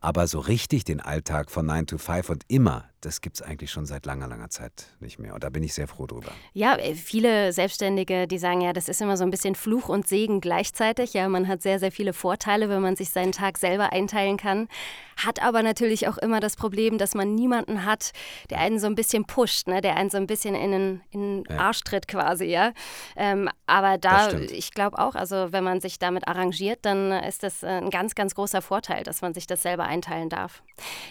[0.00, 3.70] Aber so richtig den Alltag von 9 to 5 und immer das gibt es eigentlich
[3.70, 5.34] schon seit langer, langer Zeit nicht mehr.
[5.34, 6.32] Und da bin ich sehr froh drüber.
[6.52, 10.08] Ja, äh, viele Selbstständige, die sagen ja, das ist immer so ein bisschen Fluch und
[10.08, 11.14] Segen gleichzeitig.
[11.14, 14.68] Ja, man hat sehr, sehr viele Vorteile, wenn man sich seinen Tag selber einteilen kann.
[15.16, 18.12] Hat aber natürlich auch immer das Problem, dass man niemanden hat,
[18.50, 19.80] der einen so ein bisschen pusht, ne?
[19.80, 21.60] der einen so ein bisschen in den, in den ja.
[21.60, 22.72] Arsch tritt quasi, ja.
[23.16, 27.64] Ähm, aber da, ich glaube auch, also wenn man sich damit arrangiert, dann ist das
[27.64, 30.62] ein ganz, ganz großer Vorteil, dass man sich das selber einteilen darf.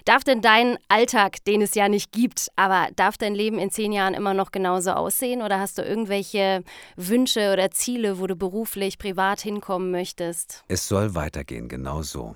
[0.05, 3.91] Darf denn dein Alltag, den es ja nicht gibt, aber darf dein Leben in zehn
[3.91, 6.63] Jahren immer noch genauso aussehen oder hast du irgendwelche
[6.95, 10.63] Wünsche oder Ziele, wo du beruflich, privat hinkommen möchtest?
[10.67, 12.35] Es soll weitergehen, genau so.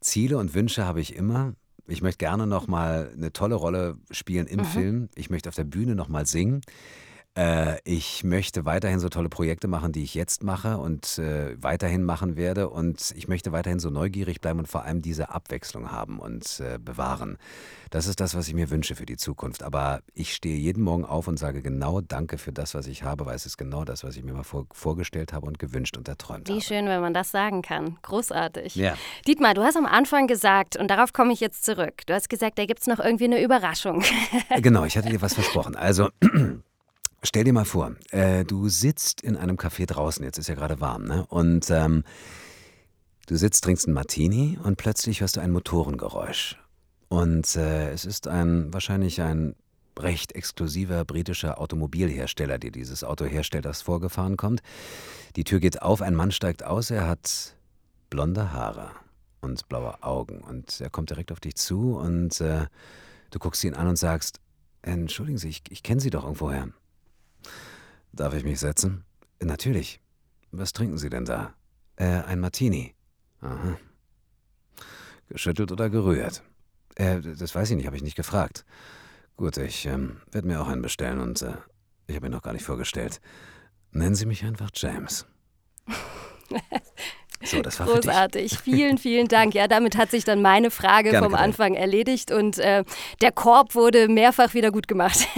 [0.00, 1.54] Ziele und Wünsche habe ich immer.
[1.86, 4.64] Ich möchte gerne noch mal eine tolle Rolle spielen im mhm.
[4.64, 5.08] Film.
[5.14, 6.60] Ich möchte auf der Bühne noch mal singen.
[7.38, 12.02] Äh, ich möchte weiterhin so tolle Projekte machen, die ich jetzt mache und äh, weiterhin
[12.02, 12.68] machen werde.
[12.68, 16.78] Und ich möchte weiterhin so neugierig bleiben und vor allem diese Abwechslung haben und äh,
[16.78, 17.38] bewahren.
[17.90, 19.62] Das ist das, was ich mir wünsche für die Zukunft.
[19.62, 23.24] Aber ich stehe jeden Morgen auf und sage genau Danke für das, was ich habe,
[23.24, 26.08] weil es ist genau das, was ich mir mal vor, vorgestellt habe und gewünscht und
[26.08, 26.60] erträumt Wie habe.
[26.60, 27.98] Wie schön, wenn man das sagen kann.
[28.02, 28.74] Großartig.
[28.74, 28.96] Ja.
[29.28, 32.58] Dietmar, du hast am Anfang gesagt, und darauf komme ich jetzt zurück, du hast gesagt,
[32.58, 34.02] da gibt es noch irgendwie eine Überraschung.
[34.56, 35.76] genau, ich hatte dir was versprochen.
[35.76, 36.08] Also.
[37.22, 40.80] Stell dir mal vor, äh, du sitzt in einem Café draußen, jetzt ist ja gerade
[40.80, 41.26] warm, ne?
[41.26, 42.04] Und ähm,
[43.26, 46.56] du sitzt, trinkst einen Martini und plötzlich hörst du ein Motorengeräusch.
[47.08, 49.56] Und äh, es ist ein wahrscheinlich ein
[49.98, 54.62] recht exklusiver britischer Automobilhersteller, der dieses Auto herstellt, das vorgefahren kommt.
[55.34, 57.56] Die Tür geht auf, ein Mann steigt aus, er hat
[58.10, 58.90] blonde Haare
[59.40, 62.66] und blaue Augen und er kommt direkt auf dich zu und äh,
[63.30, 64.40] du guckst ihn an und sagst,
[64.82, 66.68] entschuldigen Sie, ich, ich kenne Sie doch irgendwoher.
[68.12, 69.04] Darf ich mich setzen?
[69.40, 70.00] Natürlich.
[70.50, 71.54] Was trinken Sie denn da?
[71.96, 72.94] Äh, ein Martini.
[73.40, 73.78] Aha.
[75.28, 76.42] Geschüttelt oder gerührt?
[76.94, 78.64] Äh, das weiß ich nicht, habe ich nicht gefragt.
[79.36, 81.54] Gut, ich ähm, werde mir auch einen bestellen und äh,
[82.06, 83.20] ich habe ihn noch gar nicht vorgestellt.
[83.92, 85.26] Nennen Sie mich einfach James.
[87.44, 88.58] So, das war Großartig.
[88.58, 89.54] Vielen, vielen Dank.
[89.54, 91.34] Ja, damit hat sich dann meine Frage Gerne vom.
[91.34, 92.84] Anfang erledigt und äh,
[93.20, 95.20] der Korb wurde mehrfach wieder gut gemacht.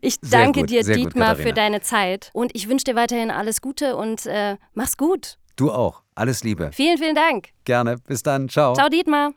[0.00, 3.96] ich danke dir, Dietmar, gut, für deine Zeit und ich wünsche dir weiterhin alles Gute
[3.96, 5.38] und äh, mach's gut.
[5.56, 6.02] Du auch.
[6.14, 6.70] Alles Liebe.
[6.72, 7.48] Vielen, vielen Dank.
[7.64, 7.96] Gerne.
[8.06, 8.48] Bis dann.
[8.48, 8.74] Ciao.
[8.74, 9.32] Ciao, Dietmar.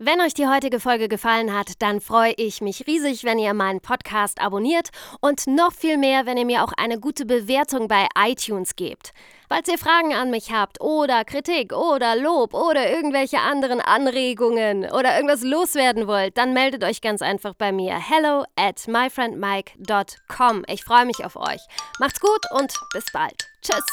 [0.00, 3.80] Wenn euch die heutige Folge gefallen hat, dann freue ich mich riesig, wenn ihr meinen
[3.80, 4.88] Podcast abonniert
[5.20, 9.12] und noch viel mehr, wenn ihr mir auch eine gute Bewertung bei iTunes gebt.
[9.48, 15.14] Falls ihr Fragen an mich habt oder Kritik oder Lob oder irgendwelche anderen Anregungen oder
[15.14, 17.94] irgendwas loswerden wollt, dann meldet euch ganz einfach bei mir.
[17.94, 20.64] Hello at myfriendmike.com.
[20.66, 21.60] Ich freue mich auf euch.
[22.00, 23.46] Macht's gut und bis bald.
[23.62, 23.84] Tschüss.